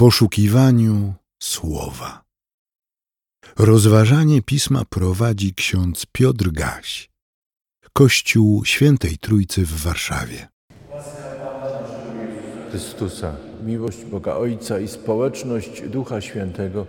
[0.00, 2.24] poszukiwaniu słowa.
[3.58, 7.10] Rozważanie pisma prowadzi ksiądz Piotr Gaś,
[7.92, 10.48] Kościół Świętej Trójcy w Warszawie.
[12.70, 13.36] Chrystusa,
[13.66, 16.86] miłość Boga Ojca i społeczność Ducha Świętego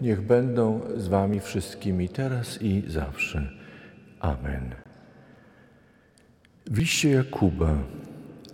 [0.00, 3.50] niech będą z Wami wszystkimi teraz i zawsze.
[4.20, 4.74] Amen.
[6.66, 7.78] W liście Jakuba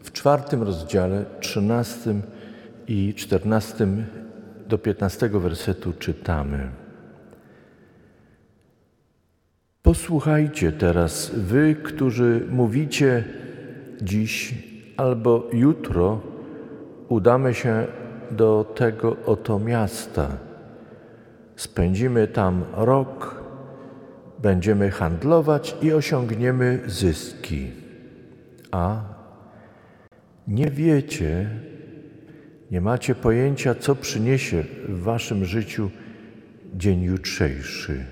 [0.03, 2.23] w czwartym rozdziale, trzynastym
[2.89, 4.05] i czternastym
[4.69, 6.69] do piętnastego wersetu czytamy.
[9.83, 13.25] Posłuchajcie teraz, wy, którzy mówicie
[14.02, 14.55] dziś
[14.97, 16.20] albo jutro
[17.09, 17.87] udamy się
[18.30, 20.28] do tego oto miasta.
[21.56, 23.42] Spędzimy tam rok,
[24.39, 27.70] będziemy handlować i osiągniemy zyski.
[28.70, 29.00] A
[30.48, 31.50] nie wiecie,
[32.70, 35.91] nie macie pojęcia, co przyniesie w waszym życiu
[36.75, 38.05] dzień jutrzejszy.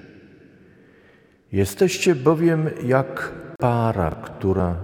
[1.52, 4.77] Jesteście bowiem jak para, która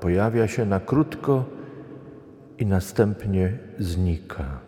[0.00, 1.44] pojawia się na krótko
[2.58, 4.60] i następnie znika.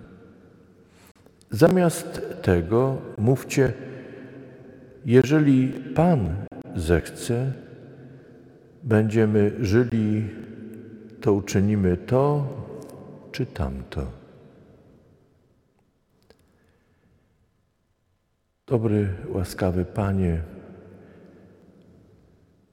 [1.51, 3.73] Zamiast tego mówcie,
[5.06, 6.34] jeżeli Pan
[6.77, 7.53] zechce,
[8.83, 10.28] będziemy żyli,
[11.21, 12.48] to uczynimy to
[13.33, 14.20] czy tamto.
[18.71, 20.43] Dobry, łaskawy Panie,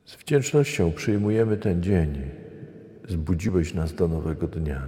[0.05, 2.21] z wdzięcznością przyjmujemy ten dzień.
[3.09, 4.81] Zbudziłeś nas do nowego dnia.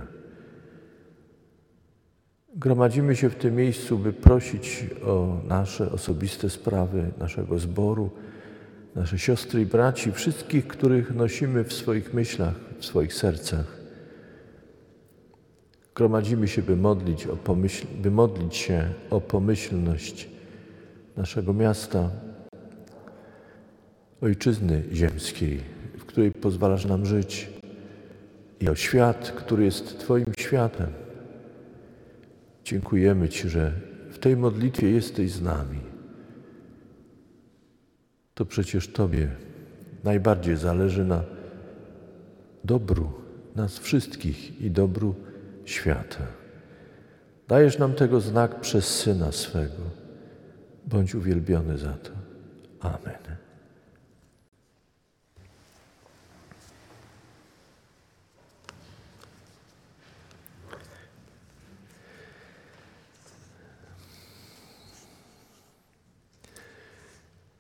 [2.56, 8.10] Gromadzimy się w tym miejscu, by prosić o nasze osobiste sprawy naszego zboru,
[8.96, 13.78] nasze siostry i braci, wszystkich, których nosimy w swoich myślach, w swoich sercach.
[15.96, 17.28] Gromadzimy się, by modlić,
[18.02, 20.39] by modlić się o pomyślność
[21.20, 22.10] naszego miasta,
[24.22, 25.60] ojczyzny ziemskiej,
[25.98, 27.50] w której pozwalasz nam żyć,
[28.60, 30.88] i o świat, który jest Twoim światem.
[32.64, 33.72] Dziękujemy Ci, że
[34.12, 35.80] w tej modlitwie jesteś z nami.
[38.34, 39.28] To przecież Tobie
[40.04, 41.24] najbardziej zależy na
[42.64, 43.12] dobru
[43.56, 45.16] nas wszystkich i dobru
[45.66, 46.28] świata.
[47.48, 50.09] Dajesz nam tego znak przez Syna swego.
[50.90, 52.12] Bądź uwielbiony za to.
[52.80, 53.38] Amen.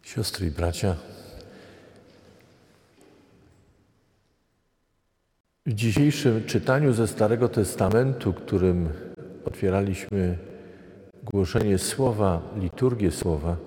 [0.04, 0.96] Siostry i bracia,
[5.66, 8.90] w dzisiejszym czytaniu ze Starego Testamentu, którym
[9.46, 10.49] otwieraliśmy
[11.24, 13.58] głoszenie słowa, liturgię słowa,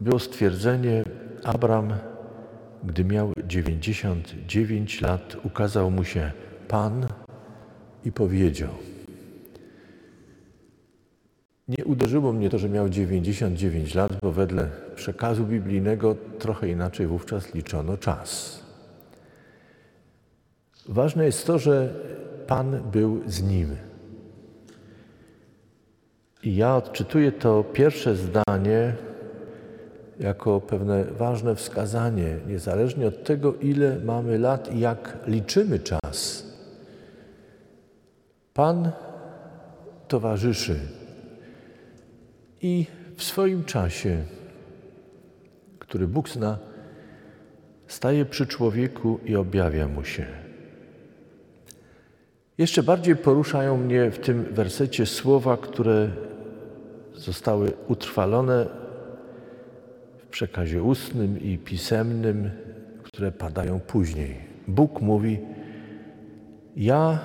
[0.00, 1.04] było stwierdzenie:
[1.44, 1.94] Abram,
[2.84, 6.32] gdy miał 99 lat, ukazał mu się
[6.68, 7.06] Pan
[8.04, 8.70] i powiedział:
[11.78, 17.54] nie uderzyło mnie to, że miał 99 lat, bo wedle przekazu biblijnego trochę inaczej wówczas
[17.54, 18.60] liczono czas.
[20.88, 21.94] Ważne jest to, że
[22.46, 23.76] Pan był z nim.
[26.42, 28.94] I ja odczytuję to pierwsze zdanie
[30.20, 36.46] jako pewne ważne wskazanie, niezależnie od tego, ile mamy lat i jak liczymy czas.
[38.54, 38.90] Pan
[40.08, 40.76] towarzyszy
[42.62, 42.86] i
[43.16, 44.16] w swoim czasie,
[45.78, 46.58] który Bóg zna,
[47.86, 50.26] staje przy człowieku i objawia mu się.
[52.58, 56.10] Jeszcze bardziej poruszają mnie w tym wersecie słowa, które
[57.14, 58.66] zostały utrwalone
[60.18, 62.50] w przekazie ustnym i pisemnym,
[63.02, 64.36] które padają później.
[64.68, 65.38] Bóg mówi:
[66.76, 67.18] Ja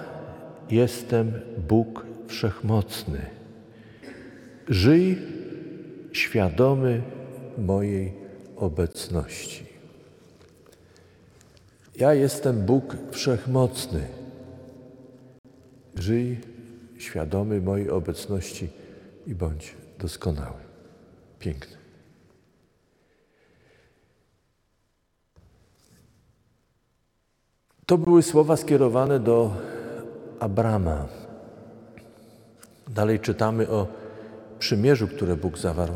[0.69, 1.31] jestem
[1.67, 3.35] Bóg wszechmocny
[4.69, 5.17] Żyj
[6.11, 7.01] świadomy
[7.57, 8.13] mojej
[8.55, 9.65] obecności.
[11.95, 14.01] Ja jestem Bóg wszechmocny.
[15.95, 16.39] Żyj
[16.97, 18.69] świadomy mojej obecności
[19.27, 20.59] i bądź doskonały.
[21.39, 21.77] Piękny.
[27.85, 29.53] To były słowa skierowane do
[30.39, 31.07] Abrama.
[32.87, 33.87] Dalej czytamy o
[34.59, 35.93] przymierzu, które Bóg zawarł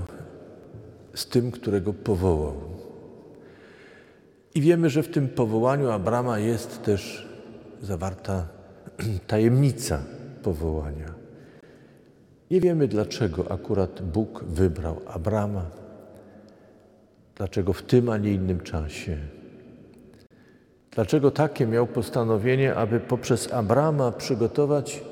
[1.14, 2.56] z tym, którego powołał.
[4.56, 7.30] I wiemy, że w tym powołaniu Abrama jest też
[7.81, 8.48] zawarta
[9.28, 10.04] tajemnica
[10.44, 11.19] powołania.
[12.51, 15.66] Nie wiemy, dlaczego akurat Bóg wybrał Abrama,
[17.36, 19.18] dlaczego w tym, a nie innym czasie.
[20.92, 25.04] Dlaczego takie miał postanowienie, aby poprzez Abrama przygotować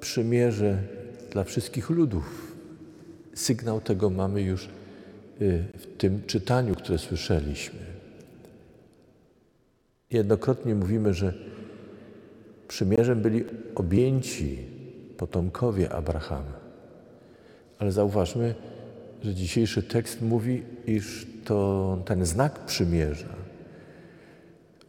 [0.00, 0.78] przymierze
[1.30, 2.56] dla wszystkich ludów?
[3.34, 4.68] Sygnał tego mamy już
[5.40, 7.80] y, w tym czytaniu, które słyszeliśmy.
[10.10, 11.34] Jednokrotnie mówimy, że
[12.68, 13.44] przymierzem byli
[13.74, 14.79] objęci
[15.20, 16.52] potomkowie Abrahama.
[17.78, 18.54] Ale zauważmy,
[19.22, 23.34] że dzisiejszy tekst mówi, iż to ten znak przymierza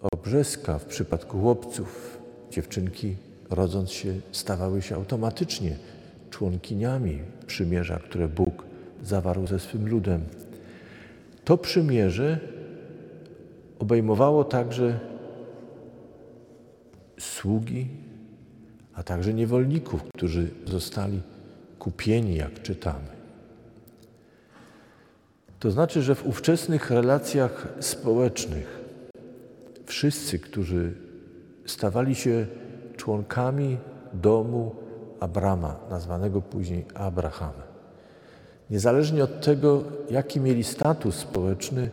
[0.02, 2.18] obrzeska w przypadku chłopców,
[2.52, 3.16] dziewczynki
[3.50, 5.76] rodząc się stawały się automatycznie
[6.30, 8.64] członkiniami przymierza, które Bóg
[9.04, 10.22] zawarł ze swym ludem.
[11.46, 12.40] To przymierze
[13.80, 15.00] obejmowało także
[17.20, 17.88] sługi,
[19.02, 21.22] a także niewolników, którzy zostali
[21.80, 23.08] kupieni, jak czytamy.
[25.60, 28.80] To znaczy, że w ówczesnych relacjach społecznych
[29.86, 30.94] wszyscy, którzy
[31.66, 32.48] stawali się
[32.98, 33.78] członkami
[34.14, 34.76] domu
[35.20, 37.54] Abrama, nazwanego później Abraham,
[38.70, 41.90] niezależnie od tego, jaki mieli status społeczny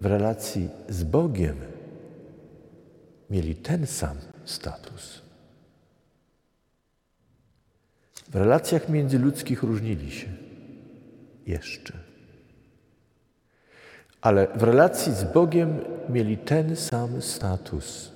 [0.00, 1.56] w relacji z Bogiem,
[3.30, 5.29] mieli ten sam status.
[8.30, 10.28] W relacjach międzyludzkich różnili się
[11.46, 11.92] jeszcze.
[14.20, 15.78] Ale w relacji z Bogiem
[16.08, 18.12] mieli ten sam status,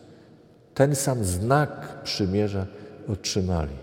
[0.75, 2.66] ten sam znak przymierza
[3.08, 3.76] otrzymali.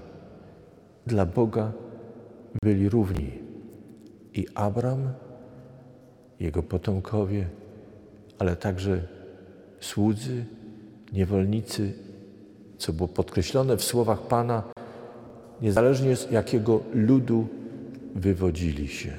[1.08, 1.72] Dla Boga
[2.64, 3.32] byli równi.
[4.34, 5.14] I Abram,
[6.40, 7.48] jego potomkowie,
[8.40, 9.02] ale także
[9.80, 10.46] słudzy,
[11.14, 11.94] niewolnicy,
[12.78, 14.64] co było podkreślone w słowach Pana,
[15.62, 17.48] niezależnie z jakiego ludu
[18.16, 19.14] wywodzili się.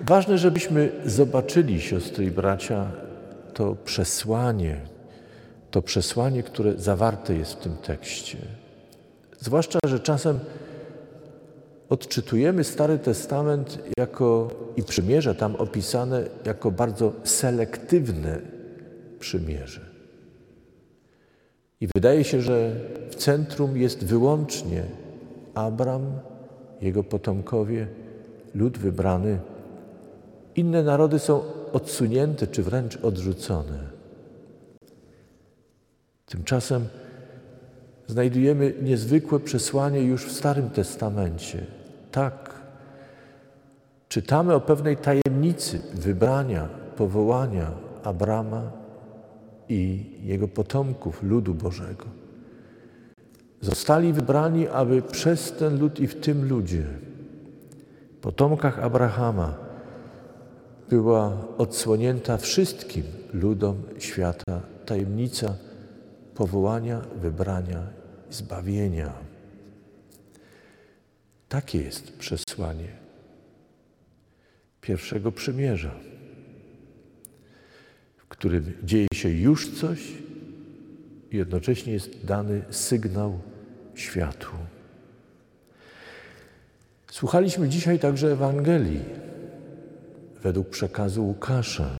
[0.00, 2.90] Ważne, żebyśmy zobaczyli, siostry i bracia,
[3.54, 4.80] to przesłanie,
[5.70, 8.38] to przesłanie, które zawarte jest w tym tekście.
[9.38, 10.38] Zwłaszcza, że czasem
[11.88, 18.38] odczytujemy Stary Testament jako i przymierze tam opisane jako bardzo selektywne
[19.18, 19.89] przymierze.
[21.80, 22.72] I wydaje się, że
[23.10, 24.84] w centrum jest wyłącznie
[25.54, 26.12] Abram,
[26.80, 27.86] jego potomkowie,
[28.54, 29.38] lud wybrany.
[30.56, 31.42] Inne narody są
[31.72, 33.78] odsunięte czy wręcz odrzucone.
[36.26, 36.88] Tymczasem
[38.06, 41.66] znajdujemy niezwykłe przesłanie już w Starym Testamencie.
[42.12, 42.54] Tak,
[44.08, 47.70] czytamy o pewnej tajemnicy wybrania, powołania
[48.04, 48.79] Abrama
[49.70, 52.06] i jego potomków, ludu Bożego.
[53.60, 56.84] Zostali wybrani, aby przez ten lud i w tym ludzie,
[58.20, 59.58] potomkach Abrahama,
[60.88, 65.54] była odsłonięta wszystkim ludom świata tajemnica
[66.34, 67.82] powołania, wybrania
[68.30, 69.12] i zbawienia.
[71.48, 72.88] Takie jest przesłanie
[74.80, 75.90] pierwszego przymierza
[78.40, 80.00] którym dzieje się już coś
[81.30, 83.38] i jednocześnie jest dany sygnał
[83.94, 84.48] światu.
[87.10, 89.00] Słuchaliśmy dzisiaj także Ewangelii
[90.42, 91.98] według przekazu Łukasza.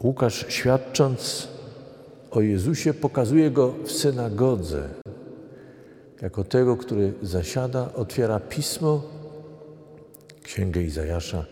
[0.00, 1.48] Łukasz świadcząc
[2.30, 4.88] o Jezusie pokazuje go w synagodze
[6.22, 9.02] jako tego, który zasiada, otwiera pismo,
[10.42, 11.44] księgę Izajasza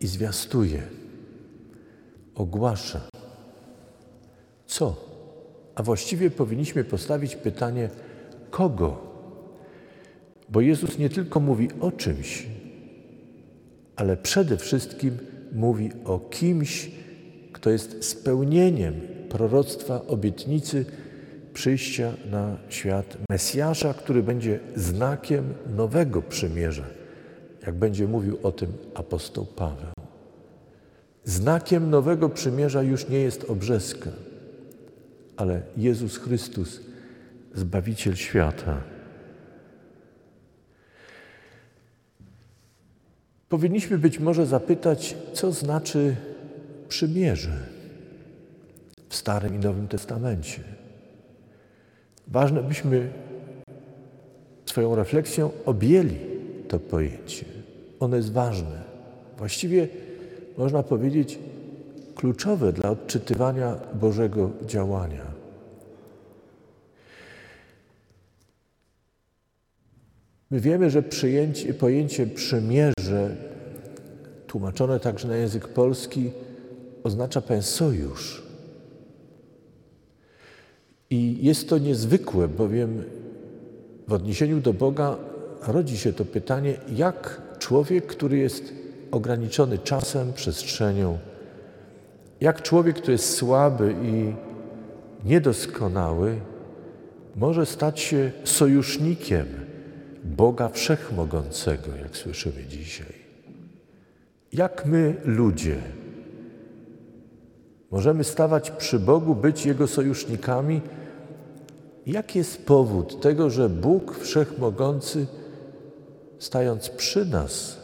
[0.00, 0.82] i zwiastuje
[2.34, 3.00] ogłasza.
[4.66, 4.96] Co?
[5.74, 7.88] A właściwie powinniśmy postawić pytanie,
[8.50, 9.14] kogo?
[10.48, 12.46] Bo Jezus nie tylko mówi o czymś,
[13.96, 15.18] ale przede wszystkim
[15.52, 16.90] mówi o kimś,
[17.52, 18.94] kto jest spełnieniem
[19.28, 20.86] proroctwa, obietnicy
[21.54, 26.86] przyjścia na świat Mesjasza, który będzie znakiem nowego przymierza,
[27.66, 30.03] jak będzie mówił o tym apostoł Paweł.
[31.24, 34.10] Znakiem nowego przymierza już nie jest obrzeska,
[35.36, 36.80] ale Jezus Chrystus,
[37.54, 38.80] Zbawiciel świata.
[43.48, 46.16] Powinniśmy być może zapytać, co znaczy
[46.88, 47.58] przymierze
[49.08, 50.60] w Starym i Nowym Testamencie.
[52.28, 53.12] Ważne, byśmy
[54.66, 56.16] swoją refleksją objęli
[56.68, 57.44] to pojęcie.
[58.00, 58.82] Ono jest ważne.
[59.38, 59.88] Właściwie
[60.58, 61.38] można powiedzieć,
[62.14, 65.24] kluczowe dla odczytywania Bożego działania.
[70.50, 73.36] My wiemy, że przyjęcie, pojęcie przymierze,
[74.46, 76.30] tłumaczone także na język polski,
[77.04, 78.42] oznacza pewien sojusz.
[81.10, 83.02] I jest to niezwykłe, bowiem
[84.08, 85.16] w odniesieniu do Boga
[85.66, 88.83] rodzi się to pytanie, jak człowiek, który jest
[89.14, 91.18] ograniczony czasem, przestrzenią,
[92.40, 94.34] jak człowiek, który jest słaby i
[95.28, 96.40] niedoskonały,
[97.36, 99.46] może stać się sojusznikiem
[100.24, 103.14] Boga Wszechmogącego, jak słyszymy dzisiaj.
[104.52, 105.76] Jak my, ludzie,
[107.90, 110.80] możemy stawać przy Bogu, być Jego sojusznikami?
[112.06, 115.26] Jaki jest powód tego, że Bóg Wszechmogący,
[116.38, 117.83] stając przy nas,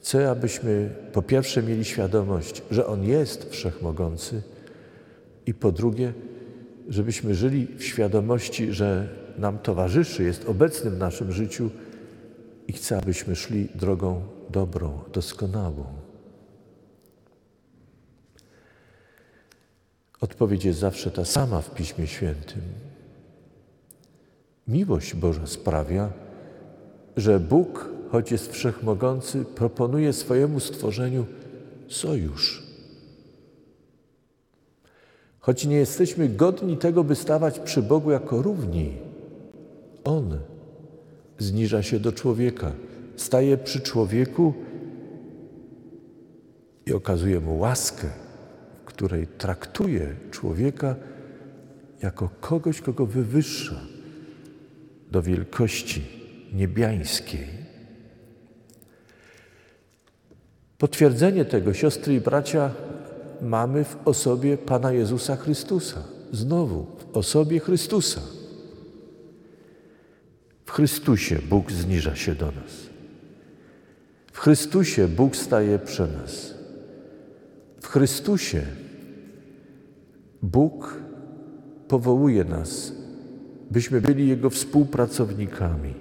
[0.00, 4.42] chce, abyśmy po pierwsze mieli świadomość, że On jest Wszechmogący
[5.46, 6.12] i po drugie,
[6.88, 11.70] żebyśmy żyli w świadomości, że nam towarzyszy, jest obecny w naszym życiu
[12.68, 15.84] i chce, abyśmy szli drogą dobrą, doskonałą.
[20.20, 22.62] Odpowiedź jest zawsze ta sama w Piśmie Świętym.
[24.68, 26.10] Miłość Boża sprawia,
[27.16, 31.26] że Bóg, choć jest wszechmogący, proponuje swojemu stworzeniu
[31.88, 32.62] sojusz.
[35.40, 38.92] Choć nie jesteśmy godni tego, by stawać przy Bogu jako równi,
[40.04, 40.38] On
[41.38, 42.72] zniża się do człowieka,
[43.16, 44.54] staje przy człowieku
[46.86, 48.08] i okazuje mu łaskę,
[48.82, 50.94] w której traktuje człowieka
[52.02, 53.80] jako kogoś, kogo wywyższa
[55.10, 56.02] do wielkości
[56.52, 57.59] niebiańskiej.
[60.80, 62.70] Potwierdzenie tego, siostry i bracia,
[63.42, 66.02] mamy w osobie Pana Jezusa Chrystusa.
[66.32, 68.20] Znowu, w osobie Chrystusa.
[70.66, 72.86] W Chrystusie Bóg zniża się do nas.
[74.32, 76.54] W Chrystusie Bóg staje przy nas.
[77.80, 78.62] W Chrystusie
[80.42, 80.94] Bóg
[81.88, 82.92] powołuje nas,
[83.70, 85.94] byśmy byli Jego współpracownikami.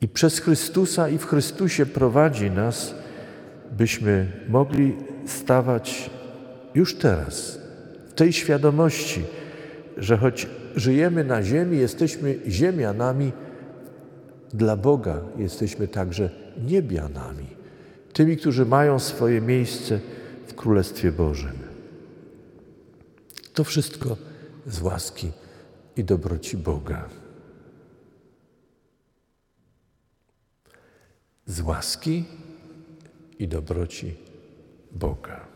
[0.00, 2.94] I przez Chrystusa i w Chrystusie prowadzi nas,
[3.72, 4.96] byśmy mogli
[5.26, 6.10] stawać
[6.74, 7.58] już teraz
[8.08, 9.22] w tej świadomości,
[9.96, 10.46] że choć
[10.76, 13.32] żyjemy na ziemi, jesteśmy ziemianami,
[14.54, 16.30] dla Boga jesteśmy także
[16.66, 17.46] niebianami,
[18.12, 20.00] tymi, którzy mają swoje miejsce
[20.46, 21.58] w Królestwie Bożym.
[23.54, 24.16] To wszystko
[24.66, 25.32] z łaski
[25.96, 27.08] i dobroci Boga.
[31.46, 32.24] Z łaski
[33.38, 34.14] i dobroci
[34.92, 35.46] Boga.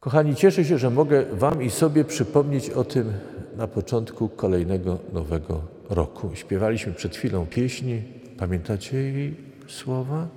[0.00, 3.12] Kochani, cieszę się, że mogę Wam i sobie przypomnieć o tym
[3.56, 6.30] na początku kolejnego nowego roku.
[6.34, 8.02] Śpiewaliśmy przed chwilą pieśni.
[8.38, 9.36] Pamiętacie jej
[9.68, 10.28] słowa?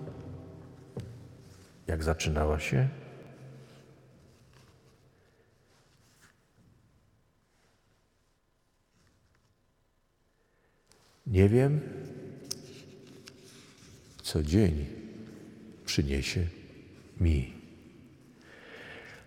[1.88, 2.88] Jak zaczynała się?
[11.28, 11.82] Nie wiem,
[14.24, 14.86] co dzień
[15.86, 16.46] przyniesie
[17.20, 17.54] mi.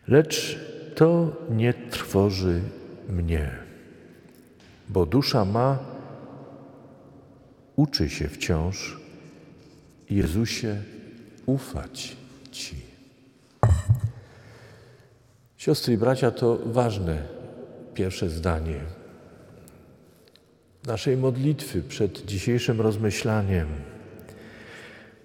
[0.09, 0.59] Lecz
[0.95, 2.61] to nie trwoży
[3.09, 3.51] mnie,
[4.89, 5.79] bo dusza ma
[7.77, 9.01] uczy się wciąż
[10.11, 10.83] Jezusie
[11.47, 12.17] ufać
[12.51, 12.77] Ci.
[15.57, 17.23] Siostry i bracia, to ważne
[17.95, 18.81] pierwsze zdanie
[20.87, 23.67] naszej modlitwy przed dzisiejszym rozmyślaniem.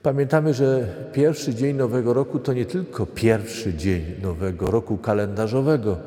[0.03, 5.97] Pamiętamy, że pierwszy dzień Nowego Roku to nie tylko pierwszy dzień Nowego Roku kalendarzowego,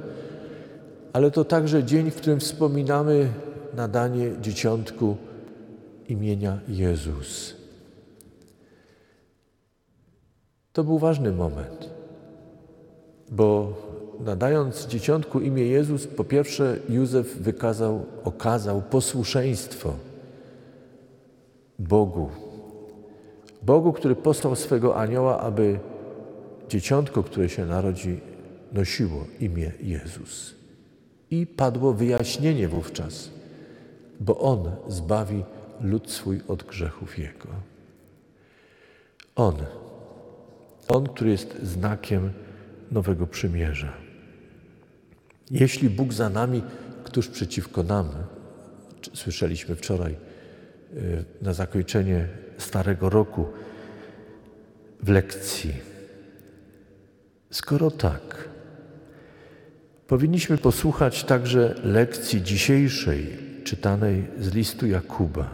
[1.12, 3.28] ale to także dzień, w którym wspominamy
[3.76, 5.16] nadanie dzieciątku
[6.08, 7.54] imienia Jezus.
[10.72, 11.90] To był ważny moment,
[13.30, 13.72] bo
[14.20, 19.92] nadając dzieciątku imię Jezus, po pierwsze Józef wykazał, okazał posłuszeństwo
[21.78, 22.28] Bogu,
[23.66, 25.78] Bogu, który posłał swego anioła, aby
[26.68, 28.20] dzieciątko, które się narodzi,
[28.72, 30.54] nosiło imię Jezus.
[31.30, 33.30] I padło wyjaśnienie wówczas,
[34.20, 35.44] bo On zbawi
[35.80, 37.48] lud swój od grzechów Jego.
[39.36, 39.54] On,
[40.88, 42.32] On, który jest znakiem
[42.90, 43.92] nowego przymierza.
[45.50, 46.62] Jeśli Bóg za nami,
[47.04, 48.08] któż przeciwko nam?
[49.14, 50.16] Słyszeliśmy wczoraj
[51.42, 53.46] na zakończenie Starego Roku
[55.02, 55.74] w lekcji.
[57.50, 58.48] Skoro tak,
[60.06, 65.50] powinniśmy posłuchać także lekcji dzisiejszej czytanej z listu Jakuba.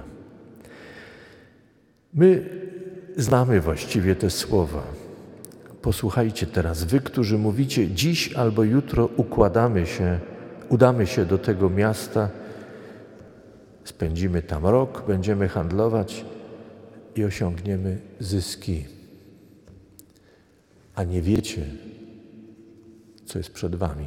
[2.14, 2.44] My
[3.16, 4.82] znamy właściwie te słowa.
[5.82, 10.18] Posłuchajcie teraz, wy, którzy mówicie, dziś albo jutro układamy się,
[10.68, 12.28] udamy się do tego miasta,
[13.84, 16.24] spędzimy tam rok, będziemy handlować
[17.16, 18.84] i osiągniemy zyski.
[20.94, 21.66] A nie wiecie,
[23.26, 24.06] co jest przed wami.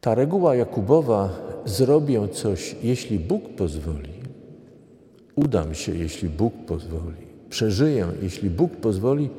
[0.00, 1.30] Ta reguła Jakubowa
[1.64, 4.12] zrobię coś, jeśli Bóg pozwoli.
[5.34, 7.26] Udam się, jeśli Bóg pozwoli.
[7.50, 9.30] Przeżyję, jeśli Bóg pozwoli.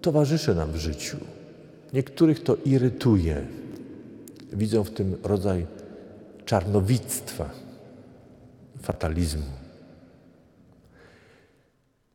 [0.00, 1.16] Towarzyszy nam w życiu.
[1.92, 3.46] Niektórych to irytuje.
[4.52, 5.66] Widzą w tym rodzaj
[6.46, 7.50] czarnowictwa,
[8.82, 9.52] fatalizmu.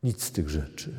[0.02, 0.90] Nic z tych rzeczy.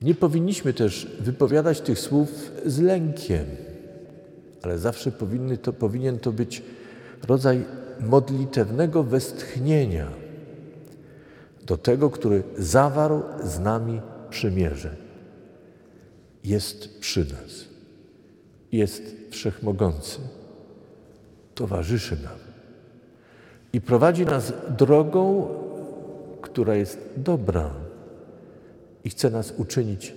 [0.00, 3.46] Nie powinniśmy też wypowiadać tych słów z lękiem,
[4.62, 6.62] ale zawsze powinny to, powinien to być
[7.22, 7.64] rodzaj
[8.00, 10.08] modlitewnego westchnienia
[11.66, 14.96] do tego, który zawarł z nami przymierze.
[16.44, 17.64] Jest przy nas,
[18.72, 20.18] jest wszechmogący,
[21.62, 22.38] towarzyszy nam
[23.72, 25.48] i prowadzi nas drogą,
[26.40, 27.70] która jest dobra
[29.04, 30.14] i chce nas uczynić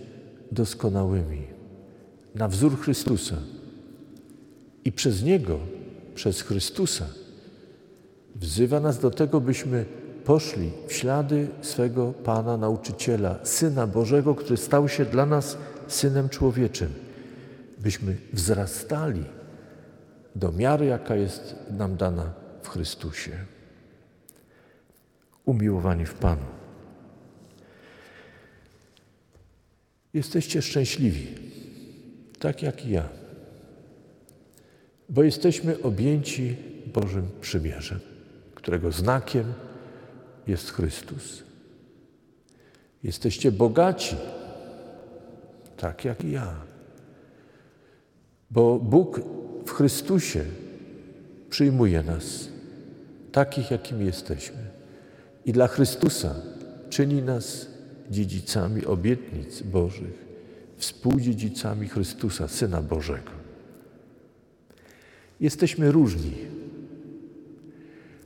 [0.51, 1.41] doskonałymi,
[2.35, 3.35] na wzór Chrystusa.
[4.85, 5.59] I przez Niego,
[6.15, 7.05] przez Chrystusa,
[8.35, 9.85] wzywa nas do tego, byśmy
[10.23, 16.89] poszli w ślady swego Pana, nauczyciela, Syna Bożego, który stał się dla nas Synem Człowieczym,
[17.79, 19.34] byśmy wzrastali
[20.35, 23.31] do miary, jaka jest nam dana w Chrystusie.
[25.45, 26.45] Umiłowani w Panu.
[30.13, 31.27] Jesteście szczęśliwi,
[32.39, 33.09] tak jak i ja,
[35.09, 36.55] bo jesteśmy objęci
[36.93, 37.99] Bożym przymierzem,
[38.55, 39.53] którego znakiem
[40.47, 41.43] jest Chrystus.
[43.03, 44.15] Jesteście bogaci,
[45.77, 46.55] tak jak i ja,
[48.51, 49.21] bo Bóg
[49.65, 50.45] w Chrystusie
[51.49, 52.49] przyjmuje nas
[53.31, 54.57] takich, jakimi jesteśmy.
[55.45, 56.35] I dla Chrystusa
[56.89, 57.67] czyni nas
[58.11, 60.25] dziedzicami obietnic Bożych,
[60.77, 63.31] współdziedzicami Chrystusa, Syna Bożego.
[65.39, 66.33] Jesteśmy różni.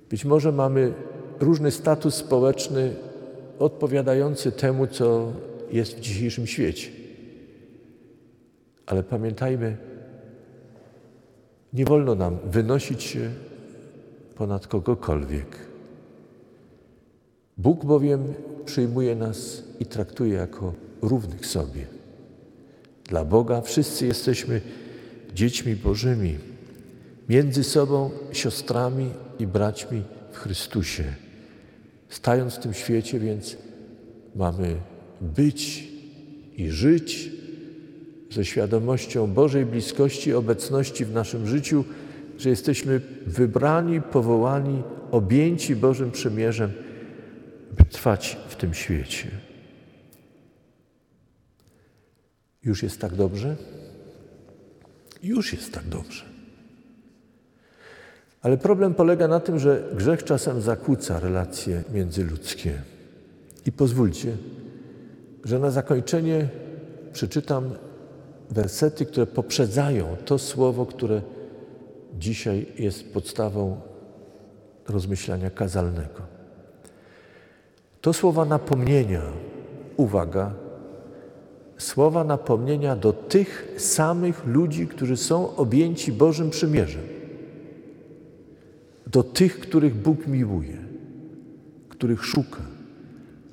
[0.10, 0.94] Być może mamy
[1.40, 2.96] różny status społeczny
[3.60, 5.34] odpowiadający temu, co
[5.72, 6.90] jest w dzisiejszym świecie.
[8.86, 9.78] Ale pamiętajmy,
[11.74, 13.32] nie wolno nam wynosić się
[14.36, 15.58] ponad kogokolwiek.
[17.58, 18.34] Bóg bowiem
[18.66, 21.88] przyjmuje nas i traktuje jako równych sobie.
[23.06, 24.62] Dla Boga wszyscy jesteśmy
[25.34, 26.38] dziećmi Bożymi,
[27.30, 31.04] między sobą siostrami i braćmi w Chrystusie.
[32.10, 33.58] Stając w tym świecie, więc
[34.36, 34.76] mamy
[35.22, 35.90] być
[36.58, 37.32] i żyć
[38.32, 41.86] ze świadomością Bożej bliskości, obecności w naszym życiu,
[42.38, 46.72] że jesteśmy wybrani, powołani, objęci Bożym przymierzem,
[47.78, 49.28] by trwać w tym świecie.
[52.64, 53.56] Już jest tak dobrze?
[55.24, 56.26] Już jest tak dobrze.
[58.42, 62.82] Ale problem polega na tym, że grzech czasem zakłóca relacje międzyludzkie.
[63.66, 64.38] I pozwólcie,
[65.44, 66.50] że na zakończenie
[67.14, 67.76] przeczytam
[68.50, 71.22] wersety, które poprzedzają to słowo, które
[72.20, 73.82] dzisiaj jest podstawą
[74.88, 76.22] rozmyślania kazalnego.
[78.02, 79.22] To słowa napomnienia,
[79.98, 80.54] uwaga,
[81.78, 87.04] słowa napomnienia do tych samych ludzi, którzy są objęci Bożym przymierzem.
[89.08, 90.78] Do tych, których Bóg miłuje,
[91.90, 92.62] których szuka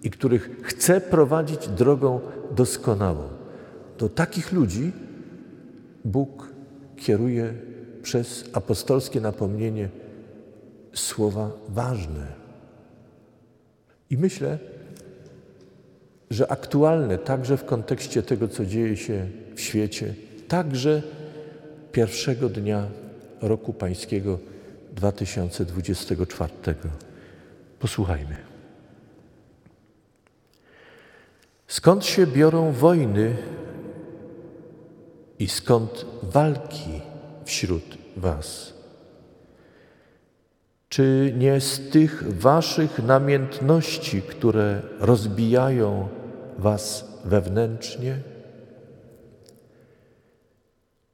[0.03, 3.36] i których chce prowadzić drogą doskonałą.
[3.99, 4.93] Do takich ludzi
[6.05, 6.49] Bóg
[6.97, 7.55] kieruje
[8.03, 9.89] przez apostolskie napomnienie
[10.95, 12.27] słowa ważne.
[14.11, 14.59] I myślę,
[16.31, 20.15] że aktualne także w kontekście tego, co dzieje się w świecie,
[20.49, 21.03] także
[21.93, 22.87] pierwszego dnia
[23.41, 24.39] roku Pańskiego
[24.93, 26.53] 2024.
[27.79, 28.37] Posłuchajmy.
[31.67, 33.37] Skąd się biorą wojny
[35.39, 37.01] i skąd walki
[37.45, 38.73] wśród Was?
[40.89, 46.09] Czy nie z tych Waszych namiętności, które rozbijają
[46.59, 48.19] Was wewnętrznie?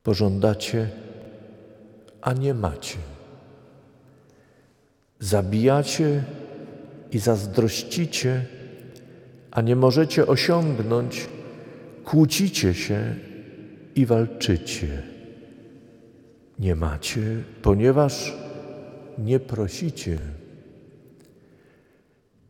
[0.02, 0.88] Pożądacie,
[2.20, 2.98] a nie macie.
[5.20, 6.24] Zabijacie
[7.12, 8.46] i zazdrościcie,
[9.50, 11.28] a nie możecie osiągnąć,
[12.04, 13.14] kłócicie się
[13.94, 15.02] i walczycie.
[16.58, 17.20] Nie macie,
[17.62, 18.36] ponieważ
[19.18, 20.18] nie prosicie.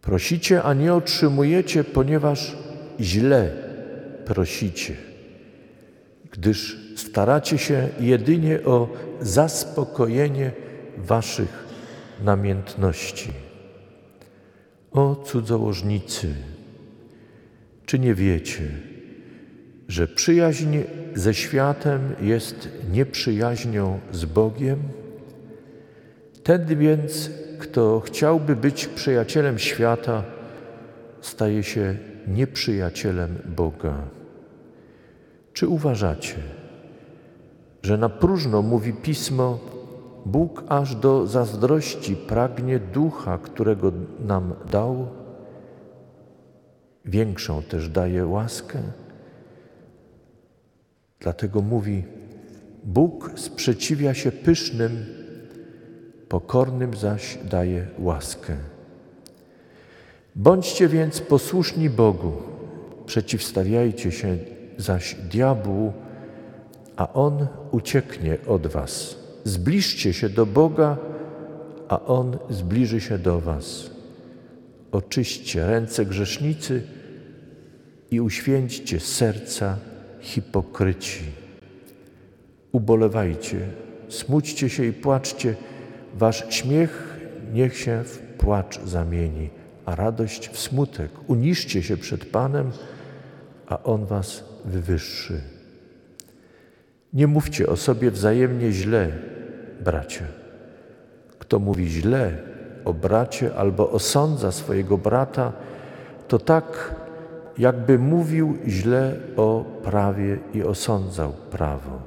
[0.00, 2.56] Prosicie, a nie otrzymujecie, ponieważ
[3.00, 3.50] źle
[4.24, 4.94] prosicie,
[6.30, 8.88] gdyż staracie się jedynie o
[9.20, 10.52] zaspokojenie
[10.96, 11.66] waszych
[12.24, 13.30] namiętności.
[14.92, 16.34] O cudzołożnicy,
[17.86, 18.91] czy nie wiecie,
[19.92, 20.78] że przyjaźń
[21.14, 24.78] ze światem jest nieprzyjaźnią z Bogiem?
[26.42, 30.22] Ten więc, kto chciałby być przyjacielem świata,
[31.20, 31.96] staje się
[32.28, 33.94] nieprzyjacielem Boga.
[35.52, 36.36] Czy uważacie,
[37.82, 39.58] że na próżno mówi pismo,
[40.26, 45.06] Bóg aż do zazdrości pragnie ducha, którego nam dał?
[47.04, 48.78] Większą też daje łaskę.
[51.22, 52.04] Dlatego mówi:
[52.84, 55.06] Bóg sprzeciwia się pysznym,
[56.28, 58.56] pokornym zaś daje łaskę.
[60.36, 62.32] Bądźcie więc posłuszni Bogu,
[63.06, 64.38] przeciwstawiajcie się
[64.78, 65.92] zaś diabłu,
[66.96, 69.16] a on ucieknie od was.
[69.44, 70.96] Zbliżcie się do Boga,
[71.88, 73.90] a on zbliży się do was.
[74.92, 76.82] Oczyśćcie ręce grzesznicy
[78.10, 79.78] i uświęćcie serca
[80.22, 81.24] hipokryci.
[82.72, 83.60] Ubolewajcie,
[84.08, 85.54] smućcie się i płaczcie,
[86.14, 87.18] wasz śmiech
[87.52, 89.50] niech się w płacz zamieni,
[89.86, 91.10] a radość w smutek.
[91.26, 92.70] Uniszcie się przed Panem,
[93.66, 95.40] a On was wywyższy.
[97.12, 99.10] Nie mówcie o sobie wzajemnie źle,
[99.84, 100.24] bracia.
[101.38, 102.36] Kto mówi źle
[102.84, 105.52] o bracie albo osądza swojego brata,
[106.28, 106.94] to tak,
[107.58, 112.02] jakby mówił źle o prawie i osądzał prawo.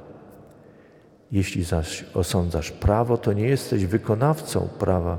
[1.32, 5.18] Jeśli zaś osądzasz prawo, to nie jesteś wykonawcą prawa,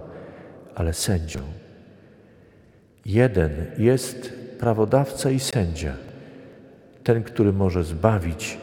[0.75, 1.39] ale sędzią.
[3.05, 5.93] Jeden jest prawodawca i sędzia,
[7.03, 8.57] ten, który może zbawić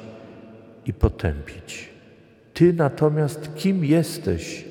[0.86, 1.88] i potępić.
[2.54, 4.64] Ty natomiast kim jesteś,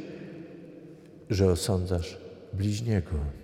[1.29, 2.17] że osądzasz
[2.53, 3.42] bliźniego?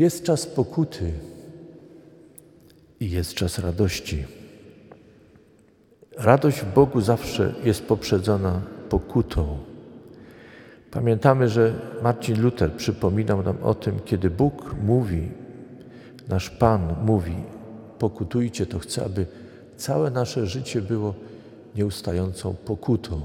[0.00, 1.12] Jest czas pokuty
[3.00, 4.24] i jest czas radości.
[6.16, 9.58] Radość w Bogu zawsze jest poprzedzona pokutą.
[10.90, 15.28] Pamiętamy, że Marcin Luther przypominał nam o tym, kiedy Bóg mówi,
[16.28, 17.36] nasz Pan mówi,
[17.98, 19.26] pokutujcie, to chce, aby
[19.76, 21.14] całe nasze życie było
[21.74, 23.20] nieustającą pokutą.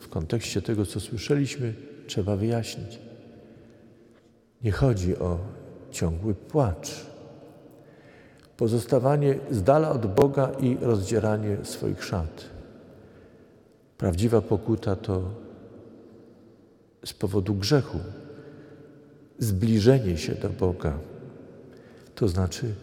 [0.00, 1.74] W kontekście tego, co słyszeliśmy,
[2.06, 2.98] trzeba wyjaśnić.
[4.64, 5.61] Nie chodzi o
[5.92, 7.06] ciągły płacz,
[8.56, 12.44] pozostawanie z dala od Boga i rozdzieranie swoich szat.
[13.98, 15.22] Prawdziwa pokuta to
[17.04, 17.98] z powodu grzechu
[19.38, 20.98] zbliżenie się do Boga,
[22.14, 22.74] to znaczy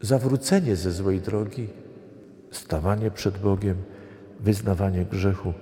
[0.00, 1.68] zawrócenie ze złej drogi,
[2.50, 3.76] stawanie przed Bogiem,
[4.40, 5.52] wyznawanie grzechu,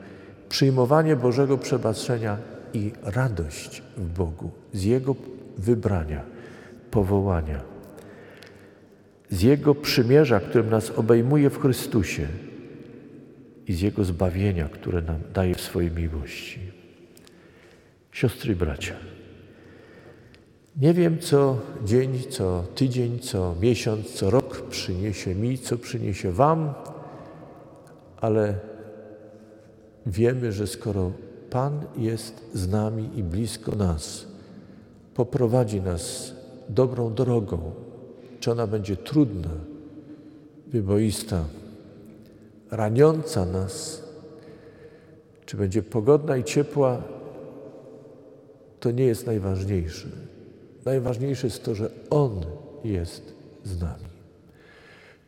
[0.48, 2.38] przyjmowanie Bożego przebaczenia
[2.72, 5.14] i radość w Bogu z Jego
[5.58, 6.33] wybrania,
[6.94, 7.60] powołania,
[9.30, 12.26] z Jego przymierza, którym nas obejmuje w Chrystusie
[13.66, 16.60] i z Jego zbawienia, które nam daje w swojej miłości.
[18.12, 18.94] Siostry i bracia,
[20.76, 26.74] nie wiem, co dzień, co tydzień, co miesiąc, co rok przyniesie mi, co przyniesie Wam,
[28.20, 28.54] ale
[30.06, 31.12] wiemy, że skoro
[31.50, 34.26] Pan jest z nami i blisko nas,
[35.14, 36.34] poprowadzi nas
[36.68, 37.72] dobrą drogą,
[38.40, 39.50] czy ona będzie trudna,
[40.66, 41.44] wyboista,
[42.70, 44.04] raniąca nas,
[45.46, 47.02] czy będzie pogodna i ciepła,
[48.80, 50.08] to nie jest najważniejsze.
[50.84, 52.40] Najważniejsze jest to, że On
[52.84, 54.04] jest z nami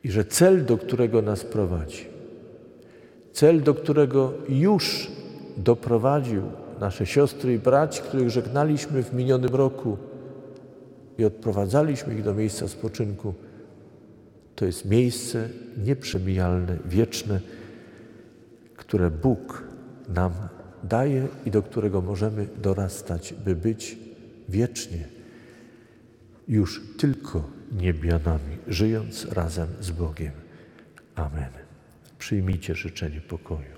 [0.04, 2.06] i że cel, do którego nas prowadzi,
[3.32, 5.10] cel, do którego już
[5.56, 6.42] doprowadził
[6.80, 9.96] nasze siostry i braci, których żegnaliśmy w minionym roku
[11.18, 13.34] i odprowadzaliśmy ich do miejsca spoczynku,
[14.56, 15.48] to jest miejsce
[15.84, 17.40] nieprzemijalne, wieczne,
[18.76, 19.64] które Bóg
[20.08, 20.32] nam
[20.84, 23.98] daje i do którego możemy dorastać, by być
[24.48, 25.08] wiecznie
[26.48, 30.32] już tylko niebianami, żyjąc razem z Bogiem.
[31.14, 31.50] Amen.
[32.18, 33.76] Przyjmijcie życzenie pokoju.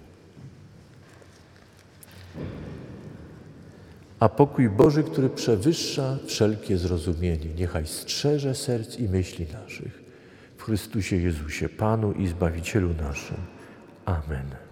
[4.21, 10.03] A pokój Boży, który przewyższa wszelkie zrozumienie, niechaj strzeże serc i myśli naszych.
[10.57, 13.37] W Chrystusie Jezusie, Panu i Zbawicielu naszym.
[14.05, 14.68] Amen.